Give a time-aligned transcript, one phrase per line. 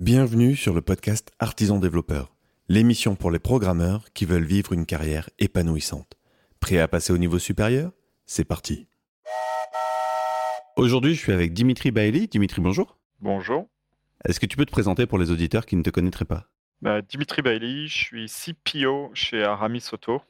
[0.00, 2.32] Bienvenue sur le podcast Artisan Développeur,
[2.68, 6.16] l'émission pour les programmeurs qui veulent vivre une carrière épanouissante.
[6.60, 7.90] Prêt à passer au niveau supérieur?
[8.24, 8.86] C'est parti.
[10.76, 12.28] Aujourd'hui, je suis avec Dimitri Bailey.
[12.28, 12.96] Dimitri, bonjour.
[13.18, 13.66] Bonjour.
[14.24, 16.46] Est-ce que tu peux te présenter pour les auditeurs qui ne te connaîtraient pas?
[16.80, 20.22] Bah, Dimitri Bailey, je suis CPO chez Aramis Auto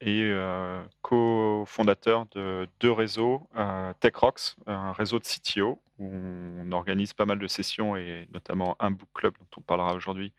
[0.00, 7.12] et euh, cofondateur de deux réseaux, euh, TechRox, un réseau de CTO où on organise
[7.12, 10.32] pas mal de sessions et notamment un book club dont on parlera aujourd'hui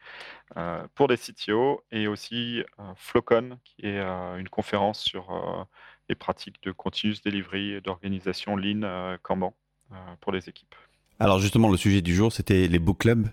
[0.58, 5.64] euh, pour des CTO et aussi euh, Flocon qui est euh, une conférence sur euh,
[6.10, 9.54] les pratiques de continuous delivery et d'organisation lean euh, Kanban
[9.92, 10.76] euh, pour les équipes.
[11.20, 13.30] Alors justement, le sujet du jour, c'était les book clubs.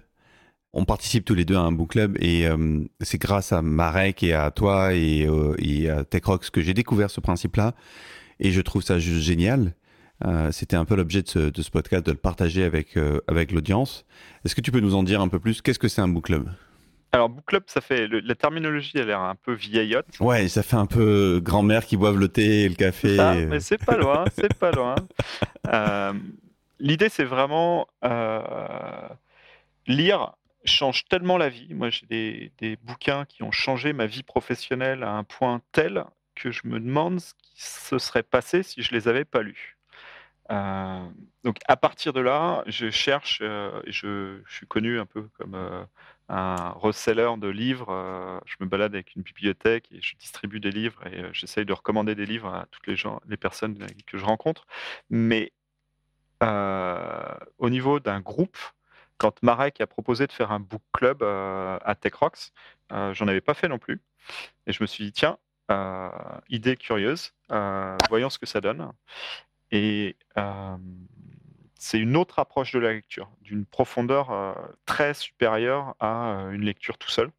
[0.75, 4.23] On participe tous les deux à un book club et euh, c'est grâce à Marek
[4.23, 7.75] et à toi et, euh, et à TechRox que j'ai découvert ce principe-là
[8.41, 9.75] et je trouve ça juste génial.
[10.25, 12.97] Euh, C'était un peu l'objet de ce, de ce podcast, de le partager avec,
[13.29, 14.07] avec l'audience.
[14.45, 15.61] Est-ce que tu peux nous en dire un peu plus?
[15.61, 16.49] Qu'est-ce que c'est un book club?
[17.15, 20.07] Alors book club, ça fait le- la terminologie a l'air un peu vieillotte.
[20.21, 23.17] Ouais, ça fait un peu grand-mère qui boivent le thé et le café.
[23.17, 24.95] Ça, mais c'est pas loin, c'est pas loin.
[26.81, 27.87] L'idée, c'est vraiment
[29.87, 30.33] lire
[30.65, 31.75] change tellement la vie.
[31.75, 36.05] Moi, j'ai des, des bouquins qui ont changé ma vie professionnelle à un point tel
[36.35, 39.79] que je me demande ce qui se serait passé si je les avais pas lus.
[40.51, 41.09] Euh,
[41.45, 43.41] donc, à partir de là, je cherche.
[43.43, 45.85] euh, je, suis connu un peu comme euh,
[46.29, 48.41] un reseller de livres.
[48.47, 52.15] je me balade avec une bibliothèque et je distribue des livres et j'essaye de recommander
[52.15, 54.67] des livres à toutes les gens, les personnes que je rencontre.
[55.11, 55.53] Mais
[56.41, 58.59] au niveau d'un groupe,
[59.23, 62.53] quand Marek a proposé de faire un book club euh, à TechRox,
[62.91, 64.01] euh, j'en avais pas fait non plus.
[64.67, 65.39] Et je me suis dit, tiens,
[65.71, 66.09] euh,
[66.49, 67.33] idée curieuse,
[68.09, 68.91] voyons ce que ça donne.
[69.71, 70.17] Et
[71.79, 74.57] c'est une autre approche de la lecture, d'une profondeur
[74.87, 77.31] très supérieure à une lecture tout seul.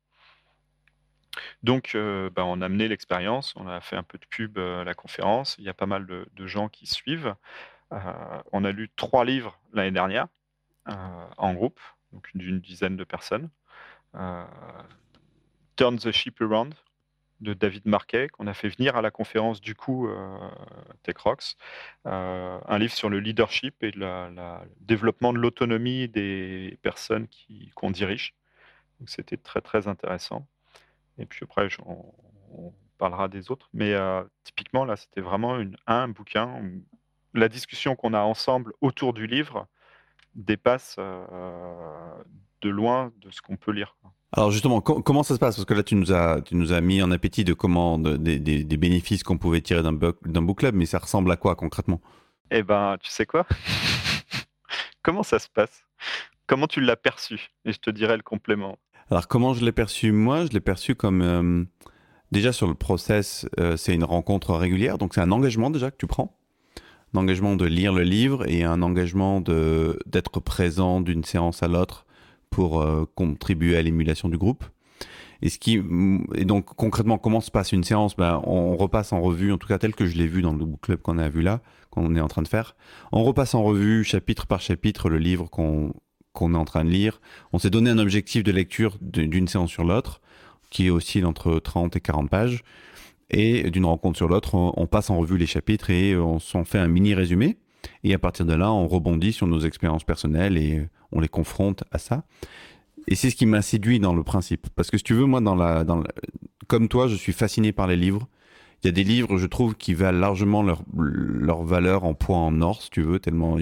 [1.64, 1.98] Donc,
[2.34, 5.58] bah, on a mené l'expérience, on a fait un peu de pub à la conférence,
[5.60, 7.36] il y a pas mal de, gens qui suivent.
[7.92, 10.28] On a lu trois livres l'année dernière
[10.86, 11.80] en groupe,
[12.12, 13.50] donc d'une dizaine de personnes.
[14.16, 14.46] Euh,
[15.76, 16.76] Turn the Ship Around
[17.42, 20.38] de David Marquet, qu'on a fait venir à la conférence du coup euh,
[21.04, 21.58] TechRox.
[22.06, 24.30] Euh, un livre sur le leadership et le
[24.80, 27.28] développement de l'autonomie des personnes
[27.76, 28.34] qu'on dirige.
[29.06, 30.48] C'était très très intéressant.
[31.18, 33.70] Et puis après, on, parlera des autres.
[33.74, 36.62] Mais euh, typiquement, là, c'était vraiment un bouquin
[37.34, 39.68] la discussion qu'on a ensemble autour du livre
[40.36, 41.24] dépasse euh,
[42.62, 43.96] de loin de ce qu'on peut lire.
[44.32, 45.56] Alors justement, co- comment ça se passe?
[45.56, 48.18] Parce que là, tu nous as, tu nous as mis en appétit de comment, de-
[48.18, 51.56] des, bénéfices qu'on pouvait tirer d'un book, d'un book club, mais ça ressemble à quoi
[51.56, 52.02] concrètement?
[52.50, 53.46] Eh ben, tu sais quoi?
[55.04, 55.84] Comment ça se passe?
[56.48, 57.50] Comment tu l'as perçu?
[57.66, 58.78] Et je te dirai le complément.
[59.10, 60.12] Alors comment je l'ai perçu?
[60.12, 61.64] Moi, je l'ai perçu comme euh,
[62.32, 65.98] déjà sur le process, euh, c'est une rencontre régulière, donc c'est un engagement déjà que
[65.98, 66.38] tu prends,
[67.14, 72.06] un engagement de lire le livre et un engagement d'être présent d'une séance à l'autre
[72.50, 74.64] pour euh, contribuer à l'émulation du groupe.
[75.42, 75.82] Et ce qui
[76.36, 78.16] et donc concrètement comment se passe une séance?
[78.16, 80.60] Ben, on repasse en revue, en tout cas tel que je l'ai vu dans le
[80.60, 82.76] book club qu'on a vu là, qu'on est en train de faire.
[83.12, 85.94] On repasse en revue chapitre par chapitre le livre qu'on
[86.32, 87.22] qu'on est en train de lire.
[87.52, 90.22] On s'est donné un objectif de lecture d'une séance sur l'autre,
[90.72, 92.64] qui oscille entre 30 et 40 pages.
[93.30, 96.78] Et d'une rencontre sur l'autre, on, passe en revue les chapitres et on s'en fait
[96.78, 97.58] un mini résumé.
[98.04, 101.84] Et à partir de là, on rebondit sur nos expériences personnelles et on les confronte
[101.92, 102.24] à ça.
[103.08, 104.68] Et c'est ce qui m'a séduit dans le principe.
[104.76, 106.04] Parce que si tu veux, moi, dans la, dans
[106.68, 108.28] comme toi, je suis fasciné par les livres.
[108.84, 112.38] Il y a des livres, je trouve, qui valent largement leur, leur valeur en poids
[112.38, 113.58] en or, si tu veux, tellement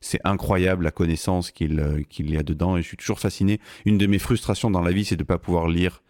[0.00, 2.76] c'est incroyable la connaissance euh, qu'il y a dedans.
[2.76, 3.58] Et je suis toujours fasciné.
[3.86, 6.02] Une de mes frustrations dans la vie, c'est de ne pas pouvoir lire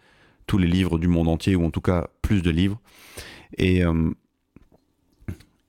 [0.47, 2.79] tous les livres du monde entier, ou en tout cas plus de livres.
[3.57, 4.11] Et, euh,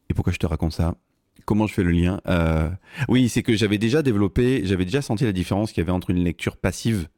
[0.08, 0.96] et pourquoi je te raconte ça?
[1.44, 2.20] Comment je fais le lien?
[2.26, 2.68] Euh,
[3.08, 6.10] Oui, c'est que j'avais déjà développé, j'avais déjà senti la différence qu'il y avait entre
[6.10, 7.08] une lecture passive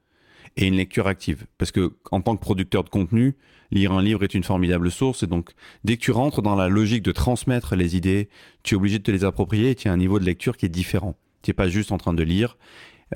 [0.56, 1.46] et une lecture active.
[1.56, 3.36] Parce que en tant que producteur de contenu,
[3.70, 5.22] lire un livre est une formidable source.
[5.22, 5.50] Et donc,
[5.84, 8.28] dès que tu rentres dans la logique de transmettre les idées,
[8.62, 10.66] tu es obligé de te les approprier et tu as un niveau de lecture qui
[10.66, 11.16] est différent.
[11.42, 12.58] Tu n'es pas juste en train de lire.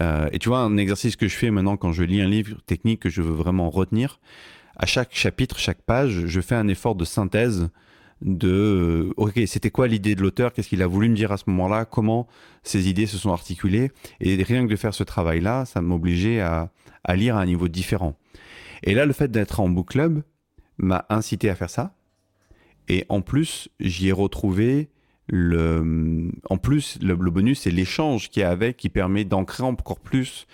[0.01, 2.57] Euh, et tu vois, un exercice que je fais maintenant quand je lis un livre
[2.67, 4.21] technique que je veux vraiment retenir,
[4.77, 7.69] à chaque chapitre, chaque page, je fais un effort de synthèse
[8.23, 10.53] de euh, ok c'était quoi l'idée de l'auteur?
[10.53, 11.85] Qu'est-ce qu'il a voulu me dire à ce moment-là?
[11.85, 12.29] Comment
[12.63, 13.91] ces idées se sont articulées?
[14.21, 16.71] Et rien que de faire ce travail là ça m'obligeait à,
[17.05, 18.17] à lire à un niveau différent.
[18.85, 20.23] Et là le fait d'être en book club
[20.79, 21.95] m'a incité à faire ça.
[22.89, 24.89] Et en plus j'y ai retrouvé
[25.31, 30.47] en plus le, bonus c'est l'échange qu'il y a avec qui permet d'ancrer encore plus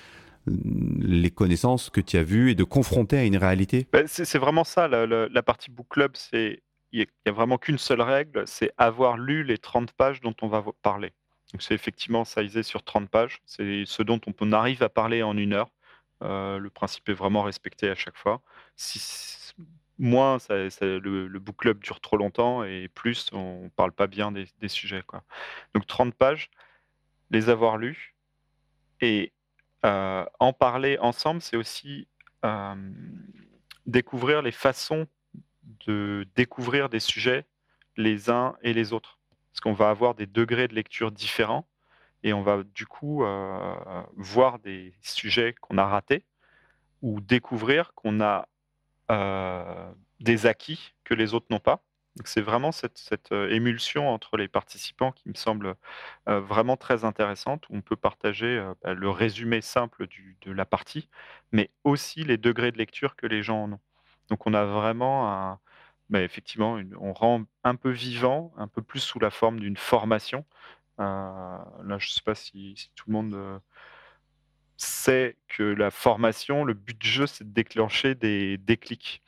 [0.46, 4.64] les connaissances que tu as vues et de confronter à une réalité ben, C'est vraiment
[4.64, 6.62] ça, la, partie book club, c'est
[6.92, 10.48] il n'y a, vraiment qu'une seule règle, c'est avoir lu les 30 pages dont on
[10.48, 11.12] va parler.
[11.58, 15.52] C'est effectivement sizé sur 30 pages, c'est ce dont on arrive à parler en une
[15.52, 15.70] heure.
[16.22, 18.40] Euh, le principe est vraiment respecté à chaque fois.
[19.98, 25.02] Moins le, book club dure trop longtemps et plus on parle pas bien des, sujets.
[25.06, 25.22] Quoi.
[25.74, 26.50] Donc 30 pages,
[27.30, 28.14] les avoir lus
[29.00, 29.32] et
[29.84, 32.08] euh, en parler ensemble, c'est aussi
[32.44, 32.74] euh,
[33.86, 35.06] découvrir les façons
[35.86, 37.46] de découvrir des sujets
[37.96, 39.18] les uns et les autres.
[39.52, 41.66] Parce qu'on va avoir des degrés de lecture différents
[42.22, 46.24] et on va du coup euh, voir des sujets qu'on a ratés
[47.02, 48.48] ou découvrir qu'on a
[50.20, 51.82] des acquis que les autres n'ont pas
[52.24, 55.76] c'est vraiment cette, euh, émulsion entre les participants qui me semble
[56.28, 60.06] euh, vraiment très intéressante, on peut partager euh, bah, le résumé simple
[60.42, 61.08] de la partie,
[61.52, 63.80] mais aussi les degrés de lecture que les gens en ont.
[64.30, 65.60] Donc on a vraiment un,
[66.10, 70.44] bah, effectivement, on rend un peu vivant, un peu plus sous la forme d'une formation.
[70.98, 71.64] là,
[71.98, 73.60] je ne sais pas si, tout le monde
[74.78, 79.22] sait que la formation, le but du jeu, c'est de déclencher des déclics.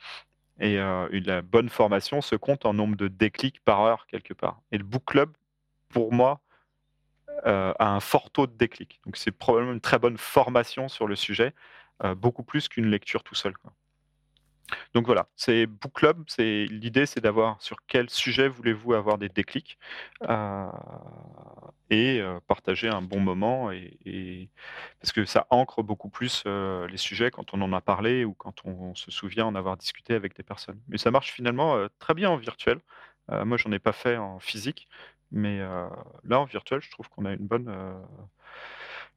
[0.59, 4.61] Et euh, la bonne formation se compte en nombre de déclics par heure quelque part.
[4.71, 5.31] Et le book club,
[5.89, 6.39] pour moi,
[7.47, 9.01] euh, a un fort taux de déclics.
[9.05, 11.53] Donc c'est probablement une très bonne formation sur le sujet,
[12.03, 13.53] euh, beaucoup plus qu'une lecture tout seul.
[14.93, 16.23] Donc voilà, c'est Book Club.
[16.27, 19.77] C'est l'idée, c'est d'avoir sur quel sujet voulez-vous avoir des déclics
[20.29, 20.67] euh,
[21.89, 24.49] et euh, partager un bon moment et,
[24.99, 28.33] parce que ça ancre beaucoup plus euh, les sujets quand on en a parlé ou
[28.33, 30.79] quand on, se souvient en avoir discuté avec des personnes.
[30.87, 32.79] Mais ça marche finalement très bien en virtuel.
[33.29, 34.87] moi, j'en ai pas fait en physique,
[35.31, 35.59] mais
[36.23, 37.69] là en virtuel, je trouve qu'on a une bonne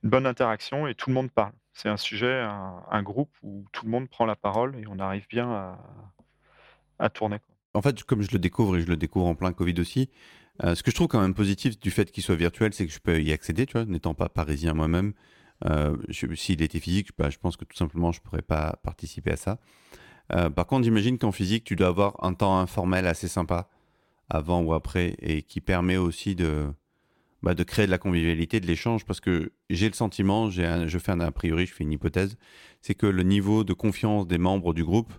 [0.04, 1.52] une bonne interaction et tout le monde parle.
[1.74, 5.26] C'est un sujet, un, groupe où tout le monde prend la parole et on arrive
[5.28, 5.76] bien
[6.98, 7.38] à, tourner.
[7.74, 10.08] En fait, comme je le découvre et je le découvre en plein Covid aussi,
[10.62, 12.92] euh, ce que je trouve quand même positif du fait qu'il soit virtuel, c'est que
[12.92, 15.14] je peux y accéder, tu vois, n'étant pas parisien moi-même.
[15.66, 15.96] Euh,
[16.36, 19.36] S'il était physique, bah, je pense que tout simplement, je ne pourrais pas participer à
[19.36, 19.58] ça.
[20.32, 23.68] Euh, par contre, j'imagine qu'en physique, tu dois avoir un temps informel assez sympa
[24.30, 26.72] avant ou après et qui permet aussi de,
[27.44, 31.12] bah, de créer de la convivialité, de l'échange, parce que j'ai le sentiment, je fais
[31.12, 32.38] un a priori, je fais une hypothèse,
[32.80, 35.12] c'est que le niveau de confiance des membres du groupe,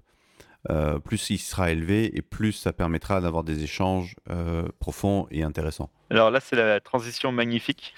[0.72, 5.44] euh, plus il sera élevé et plus ça permettra d'avoir des échanges euh, profonds et
[5.44, 5.92] intéressants.
[6.10, 7.94] Alors là, c'est la transition magnifique.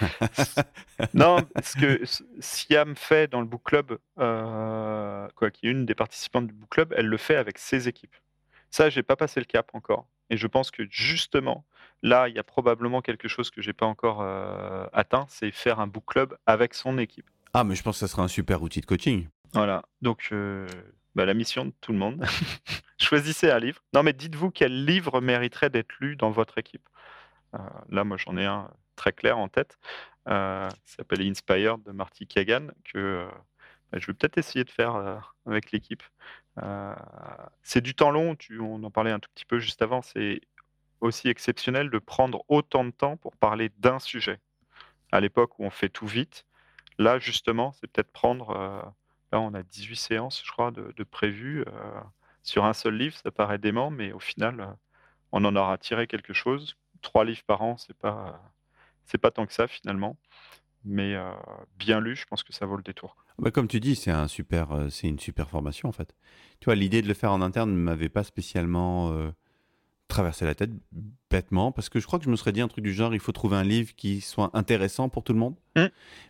[1.14, 2.00] non, ce que
[2.38, 6.68] Siam fait dans le book club, euh, quoi, qui est une des participantes du book
[6.70, 8.14] club, elle le fait avec ses équipes.
[8.70, 10.06] Ça, j'ai pas passé le cap encore.
[10.30, 11.64] Et je pense que justement,
[12.02, 15.80] là, il y a probablement quelque chose que j'ai pas encore euh, atteint, c'est faire
[15.80, 17.28] un book club avec son équipe.
[17.54, 19.28] Ah, mais je pense que ça sera un super outil de coaching.
[19.54, 19.82] Voilà.
[20.02, 20.66] Donc, euh,
[21.14, 22.22] bah, la mission de tout le monde.
[23.00, 23.80] Choisissez un livre.
[23.94, 26.86] Non, mais dites-vous quel livre mériterait d'être lu dans votre équipe.
[27.54, 27.58] Euh,
[27.88, 29.78] là, moi, j'en ai un très clair en tête.
[30.28, 33.26] Euh, s'appelle Inspired de Marty Kagan, que
[33.90, 36.02] bah, je vais peut-être essayer de faire avec l'équipe.
[37.62, 40.40] C'est du temps long, tu, on en parlait un tout petit peu juste avant, c'est
[41.00, 44.40] aussi exceptionnel de prendre autant de temps pour parler d'un sujet.
[45.12, 46.46] À l'époque où on fait tout vite,
[46.98, 48.54] là justement, c'est peut-être prendre,
[49.32, 51.64] là on a 18 séances, je crois, de, de prévues
[52.42, 54.76] sur un seul livre, ça paraît dément, mais au final,
[55.32, 56.76] on en aura tiré quelque chose.
[57.02, 58.40] Trois livres par an, c'est pas,
[59.04, 60.16] c'est pas tant que ça finalement
[60.86, 61.16] mais
[61.78, 63.16] bien lu, je pense que ça vaut le détour.
[63.38, 66.14] Bah, comme tu dis, c'est un super, c'est une super formation en fait.
[66.60, 69.32] Tu vois, l'idée de le faire en interne ne m'avait pas spécialement
[70.08, 70.70] traversé la tête
[71.30, 73.20] bêtement, parce que je crois que je me serais dit un truc du genre, il
[73.20, 75.54] faut trouver un livre qui soit intéressant pour tout le monde.
[75.74, 75.86] Mmh.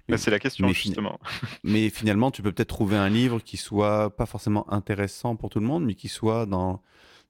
[0.09, 1.21] Bah, c'est la question justement.
[1.65, 5.61] mais finalement, tu peux peut-être trouver un livre qui soit pas forcément intéressant pour tout
[5.61, 6.83] le monde, mais qui soit dans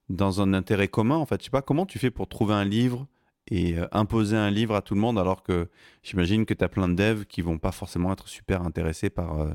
[0.09, 1.17] dans un intérêt commun.
[1.17, 3.07] En fait, je sais pas comment tu fais pour trouver un livre
[3.49, 5.69] et euh, imposer un livre à tout le monde alors que
[6.03, 9.39] j'imagine que tu as plein de devs qui vont pas forcément être super intéressés par,
[9.39, 9.53] euh,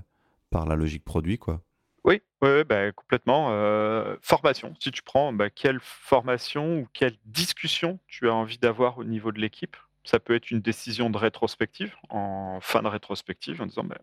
[0.50, 1.60] par la logique produit quoi.
[2.04, 3.50] Oui, oui, bah, complètement.
[3.52, 8.98] Euh, formation, si tu prends bah, quelle formation ou quelle discussion tu as envie d'avoir
[8.98, 13.62] au niveau de l'équipe, ça peut être une décision de rétrospective, en fin de rétrospective,
[13.62, 13.98] en disant bah,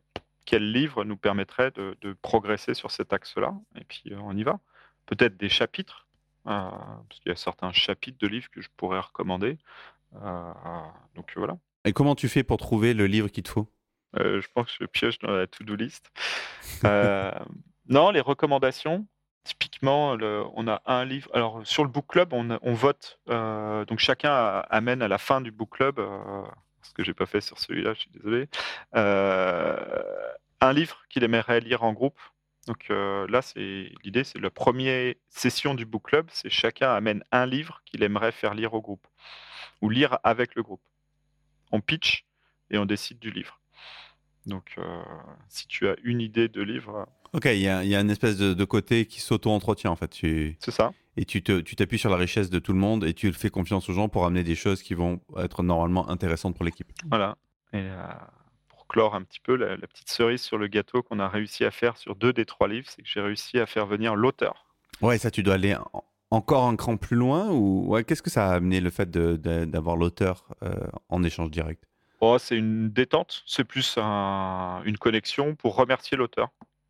[0.46, 4.60] quel livre nous permettrait de, progresser sur cet axe-là, et puis on y va.
[5.06, 6.08] Peut-être des chapitres,
[6.44, 9.58] parce qu'il y a certains chapitres de livres que je pourrais recommander.
[10.16, 10.52] Euh,
[11.16, 11.58] donc voilà.
[11.86, 13.72] Et comment tu fais pour trouver le livre qu'il te faut?
[14.18, 16.12] Euh, Je pense que je pioche dans la to-do list.
[17.88, 19.06] non, les recommandations.
[19.44, 21.30] Typiquement, on a un livre.
[21.34, 23.20] Alors, sur le book club, on, vote.
[23.28, 26.00] donc, chacun amène à la fin du book club,
[26.84, 28.48] ce que j'ai pas fait sur celui-là, je suis désolé,
[28.94, 32.20] un livre qu'il aimerait lire en groupe.
[32.70, 37.48] Donc là, c'est l'idée, c'est la première session du book club, c'est chacun amène un
[37.48, 39.08] livre qu'il aimerait faire lire au groupe
[39.82, 40.84] ou lire avec le groupe.
[41.72, 42.26] On pitch
[42.70, 43.60] et on décide du livre.
[44.46, 44.76] Donc,
[45.48, 47.08] si tu as une idée de livre.
[47.34, 50.10] Ok, il y a, y a, une espèce de, côté qui s'auto-entretient en fait.
[50.10, 50.56] Tu...
[50.60, 50.94] C'est ça.
[51.18, 53.90] Et tu t'appuies tu sur la richesse de tout le monde et tu fais confiance
[53.90, 56.92] aux gens pour amener des choses qui vont être normalement intéressantes pour l'équipe.
[57.10, 57.36] Voilà.
[57.74, 57.90] Et
[58.90, 61.98] clore un petit peu, la, petite cerise sur le gâteau qu'on a réussi à faire
[61.98, 64.66] sur deux des trois livres, c'est que j'ai réussi à faire venir l'auteur.
[65.02, 65.76] Ouais, ça, tu dois aller
[66.32, 69.96] encore un cran plus loin ou ouais, qu'est-ce que ça a amené le fait d'avoir
[69.96, 70.48] l'auteur
[71.08, 71.84] en échange direct?
[72.22, 76.50] Oh, c'est une détente, c'est plus une connexion pour remercier l'auteur.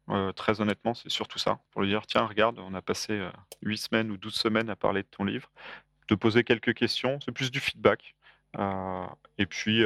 [0.09, 3.21] Euh, très honnêtement, c'est surtout ça, pour lui dire tiens, regarde, on a passé
[3.61, 5.51] 8 euh, semaines ou 12 semaines à parler de ton livre,
[6.07, 8.15] te poser quelques questions, c'est plus du feedback.
[8.57, 9.05] Euh,
[9.37, 9.83] et puis,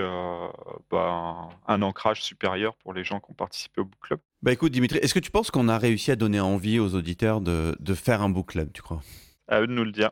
[0.89, 4.20] bah, un, ancrage supérieur pour les gens qui ont participé au book club.
[4.41, 7.41] Bah écoute, Dimitri, est-ce que tu penses qu'on a réussi à donner envie aux auditeurs
[7.41, 9.01] de, de faire un book club, tu crois?
[9.48, 10.12] À eux de nous le dire.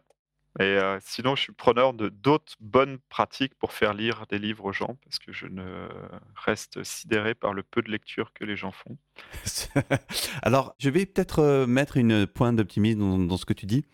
[0.59, 4.73] Et sinon, je suis preneur de d'autres bonnes pratiques pour faire lire des livres aux
[4.73, 5.87] gens, parce que je ne
[6.35, 8.97] reste sidéré par le peu de lecture que les gens font.
[10.41, 13.85] Alors, je vais peut-être mettre une pointe d'optimisme dans, ce que tu dis,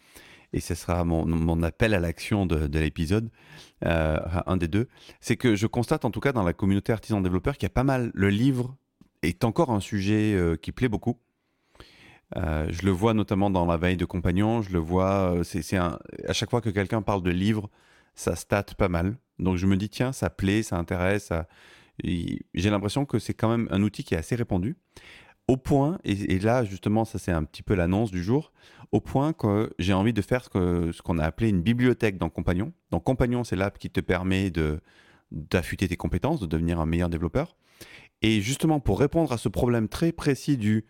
[0.54, 3.30] et ce sera mon, appel à l'action de, l'épisode,
[3.82, 4.88] un des deux.
[5.20, 7.84] C'est que je constate, en tout cas, dans la communauté artisan-développeur, qu'il y a pas
[7.84, 8.12] mal.
[8.14, 8.76] Le livre
[9.24, 11.20] est encore un sujet qui plaît beaucoup.
[12.36, 14.62] Euh, je le vois notamment dans la veille de compagnons.
[14.62, 17.70] Je le vois, euh, c'est à chaque fois que quelqu'un parle de livre,
[18.16, 19.18] ça state pas mal.
[19.40, 21.32] Donc je me dis tiens, ça plaît, ça intéresse.
[22.04, 24.78] J'ai l'impression que c'est quand même un outil qui est assez répandu.
[25.48, 28.52] Au point, et, là justement, ça c'est un petit peu l'annonce du jour,
[28.92, 32.74] au point que j'ai envie de faire ce qu'on a appelé une bibliothèque dans Compagnon.
[32.92, 34.52] Donc Compagnon, c'est l'app qui te permet
[35.32, 37.56] d'affûter tes compétences, de devenir un meilleur développeur.
[38.22, 40.86] Et justement, pour répondre à ce problème très précis du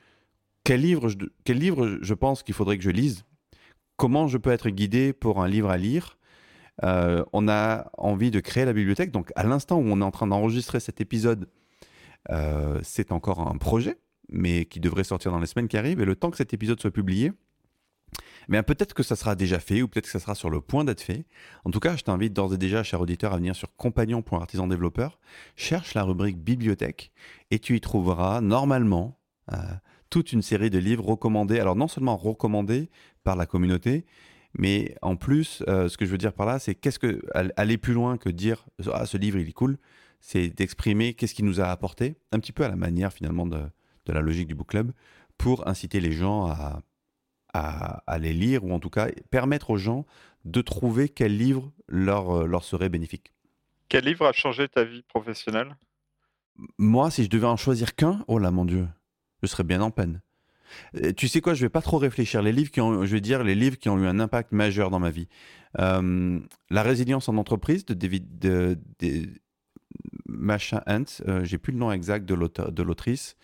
[0.64, 3.26] quel livre, je, quel livre je pense qu'il faudrait que je lise
[3.96, 6.18] Comment je peux être guidé pour un livre à lire
[6.84, 9.12] euh, On a envie de créer la bibliothèque.
[9.12, 11.48] Donc, à l'instant où on est en train d'enregistrer cet épisode,
[12.30, 13.98] euh, c'est encore un projet,
[14.30, 16.02] mais qui devrait sortir dans les semaines qui arrivent.
[16.02, 17.32] Et le temps que cet épisode soit publié,
[18.48, 20.86] mais peut-être que ça sera déjà fait ou peut-être que ça sera sur le point
[20.86, 21.26] d'être fait.
[21.66, 25.20] En tout cas, je t'invite d'ores et déjà, cher auditeur, à venir sur compagnon.artisandéveloppeur.
[25.56, 27.12] Cherche la rubrique bibliothèque
[27.52, 29.20] et tu y trouveras normalement
[29.52, 29.58] euh,
[30.10, 31.60] toute une série de livres recommandés.
[31.60, 32.90] Alors non seulement recommandés
[33.24, 34.06] par la communauté,
[34.58, 37.78] mais en plus, euh, ce que je veux dire par là, c'est qu'est-ce que aller
[37.78, 39.78] plus loin que dire ah ce livre il est cool,
[40.22, 43.60] c'est d'exprimer qu'est-ce qu'il nous a apporté, un petit peu à la manière finalement de,
[44.14, 44.92] la logique du book club,
[45.38, 46.82] pour inciter les gens à,
[47.54, 50.06] à, les lire ou en tout cas permettre aux gens
[50.46, 53.34] de trouver quel livre leur, euh, leur serait bénéfique.
[53.90, 55.76] Quel livre a changé ta vie professionnelle?
[56.78, 58.88] Moi, si je devais en choisir qu'un, oh là mon Dieu,
[59.42, 60.22] je serais bien en peine.
[61.16, 62.42] Tu sais quoi, je vais pas trop réfléchir.
[62.42, 64.90] Les livres qui ont, je vais dire, les livres qui ont eu un impact majeur
[64.90, 65.30] dans ma vie.
[65.80, 68.78] Euh, la résilience en entreprise de David de,
[70.28, 73.38] Machin Hunt, euh, j'ai plus le nom exact de l'autrice,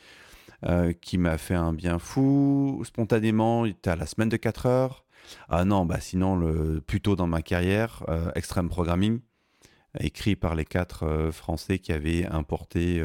[0.65, 3.65] euh, qui m'a fait un bien fou spontanément.
[3.65, 5.05] Était à la semaine de 4 heures.
[5.49, 8.03] Ah non, bah sinon, le, plutôt dans ma carrière,
[8.35, 9.21] Extreme Programming,
[9.99, 13.01] écrit par les quatre Français qui avaient importé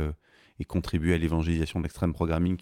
[0.58, 2.58] et contribuer à l'évangélisation de l'extrême programming.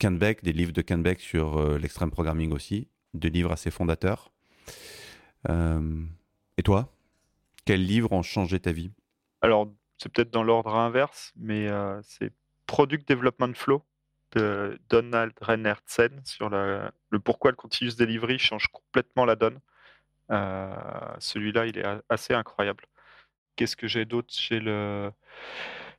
[0.00, 4.32] Beck, des livres de Beck sur euh, l'extrême programming aussi, deux livres assez fondateurs.
[5.48, 6.04] Euh,
[6.56, 6.92] et toi,
[7.64, 8.92] quels livres ont changé ta vie?
[9.40, 12.32] Alors, c'est peut-être dans l'ordre inverse, mais euh, c'est
[12.66, 13.82] Product Development Flow
[14.32, 16.90] de Donald Reinertsen sur le,
[17.24, 19.60] pourquoi le continuous delivery change complètement la donne.
[21.20, 22.84] Celui-là, il est assez incroyable.
[23.56, 24.32] Qu'est-ce que j'ai d'autre?
[24.36, 25.10] J'ai le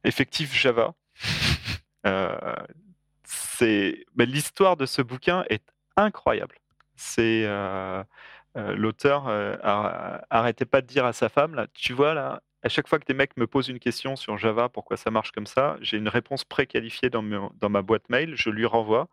[0.03, 0.93] effectif Java
[2.05, 2.55] euh,
[3.23, 5.63] c'est, mais l'histoire de ce bouquin est
[5.97, 6.55] incroyable.
[6.95, 8.03] C'est euh,
[8.57, 9.27] euh, l'auteur
[10.29, 13.05] arrêtait pas de dire à sa femme là, tu vois là, à chaque fois que
[13.05, 16.09] des mecs me posent une question sur Java, pourquoi ça marche comme ça, j'ai une
[16.09, 19.07] réponse préqualifiée dans, ma boîte mail, je lui renvoie.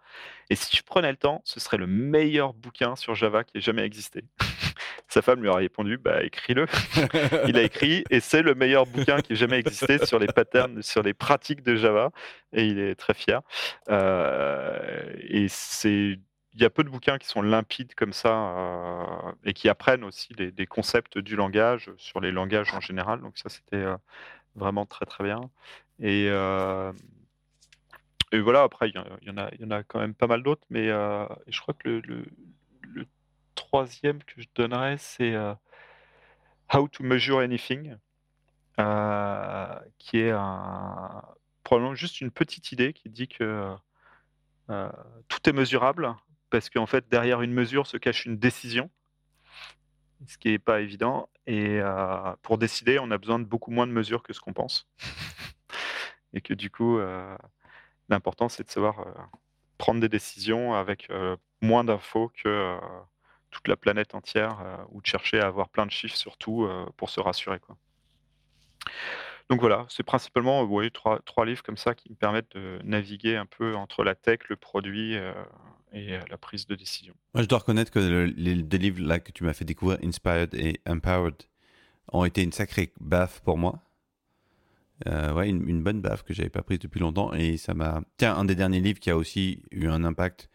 [0.51, 3.61] Et si je prenais le temps, ce serait le meilleur bouquin sur Java qui ait
[3.61, 4.25] jamais existé.
[5.09, 6.67] Sa femme lui a répondu bah, écris-le.
[7.47, 10.83] il a écrit et c'est le meilleur bouquin qui ait jamais existé sur les patterns,
[10.83, 12.11] sur les pratiques de Java.
[12.53, 13.43] Et il est très fier.
[13.89, 16.19] Euh, et c'est
[16.57, 20.05] il y a peu de bouquins qui sont limpides comme ça euh, et qui apprennent
[20.05, 23.21] aussi des, concepts du langage sur les langages en général.
[23.21, 23.97] Donc ça, c'était euh,
[24.55, 25.51] vraiment très très bien.
[26.01, 26.27] Et,
[28.33, 28.99] et voilà, après, il y,
[29.31, 32.25] en a, y en a quand même pas mal d'autres, mais je crois que le,
[33.55, 35.55] troisième que je donnerais, c'est euh,
[36.73, 37.97] How to Measure Anything,
[38.79, 41.23] euh, qui est un,
[41.65, 43.75] probablement juste une petite idée qui dit que
[45.29, 46.15] tout est mesurable
[46.51, 48.91] parce qu'en fait, derrière une mesure se cache une décision,
[50.27, 51.29] ce qui n'est pas évident.
[51.47, 51.81] Et
[52.43, 54.89] pour décider, on a besoin de beaucoup moins de mesures que ce qu'on pense.
[56.33, 56.99] et que du coup,
[58.09, 59.07] l'important, c'est de savoir
[59.79, 61.09] prendre des décisions avec
[61.61, 62.79] moins d'infos que
[63.51, 67.21] toute la planète entière, ou de chercher à avoir plein de chiffres surtout pour se
[67.21, 67.61] rassurer.
[69.49, 73.77] Donc voilà, c'est principalement trois livres comme ça qui me permettent de naviguer un peu
[73.77, 75.17] entre la tech, le produit
[75.93, 77.15] et la prise de décision.
[77.35, 77.99] Moi, je dois reconnaître que
[78.37, 81.43] les deux livres là que tu m'as fait découvrir, Inspired et Empowered,
[82.13, 83.83] ont été une sacrée baffe pour moi.
[85.07, 88.03] Euh, ouais, une, bonne baffe que j'avais pas prise depuis longtemps et ça m'a.
[88.17, 90.49] Tiens, un des derniers livres qui a aussi eu un impact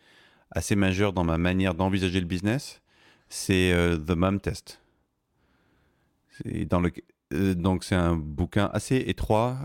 [0.50, 2.82] assez majeur dans ma manière d'envisager le business,
[3.30, 4.82] c'est euh, The Mom Test.
[6.48, 6.66] Euh,
[7.54, 9.58] donc c'est un bouquin assez étroit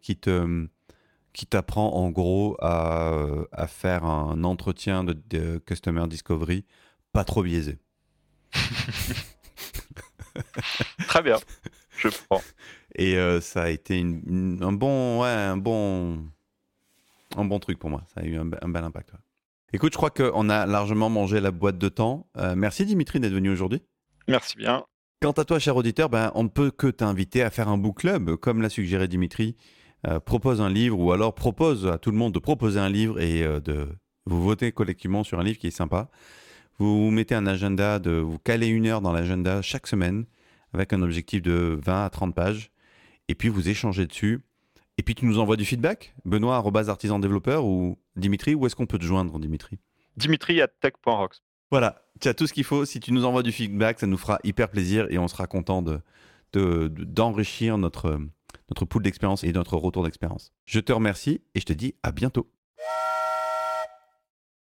[0.00, 0.66] qui te
[1.32, 3.12] qui t'apprend en gros à,
[3.52, 6.64] à, faire un entretien de, de customer discovery
[7.12, 7.78] pas trop biaisé.
[11.08, 11.38] Très bien,
[11.98, 12.42] je prends.
[12.94, 16.24] Et euh, ça a été un bon, ouais, un bon,
[17.36, 18.04] un bon truc pour moi.
[18.14, 19.12] Ça a eu un, bel impact.
[19.72, 22.26] Écoute, je crois qu'on a largement mangé la boîte de temps.
[22.36, 23.82] Euh, merci Dimitri d'être venu aujourd'hui.
[24.26, 24.84] Merci bien.
[25.20, 27.98] Quant à toi, cher auditeur, ben, on ne peut que t'inviter à faire un book
[27.98, 29.56] club, comme l'a suggéré Dimitri.
[30.06, 33.20] Euh, propose un livre ou alors propose à tout le monde de proposer un livre
[33.20, 33.88] et de
[34.26, 36.08] vous voter collectivement sur un livre qui est sympa.
[36.78, 40.24] Vous, vous mettez un agenda, de vous caler une heure dans l'agenda chaque semaine
[40.72, 42.70] avec un objectif de 20 à 30 pages
[43.28, 44.40] et puis vous échangez dessus.
[44.96, 48.86] Et puis tu nous envoies du feedback, Benoît, artisan développeur ou Dimitri, où est-ce qu'on
[48.86, 49.78] peut te joindre, Dimitri?
[50.16, 51.36] Dimitri à tech.rocks.
[51.70, 52.84] Voilà, tu as tout ce qu'il faut.
[52.84, 55.82] Si tu nous envoies du feedback, ça nous fera hyper plaisir et on sera content
[55.82, 58.18] de, d'enrichir notre,
[58.70, 60.52] notre pool d'expérience et notre retour d'expérience.
[60.64, 62.50] Je te remercie et je te dis à bientôt.